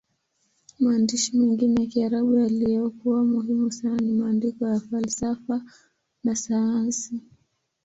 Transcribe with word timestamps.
Maandishi 0.79 1.37
mengine 1.37 1.81
ya 1.81 1.87
Kiarabu 1.87 2.37
yaliyokuwa 2.39 3.23
muhimu 3.25 3.71
sana 3.71 3.97
ni 3.97 4.13
maandiko 4.13 4.67
ya 4.67 4.79
falsafa 4.79 5.61
na 6.23 6.35
sayansi. 6.35 7.21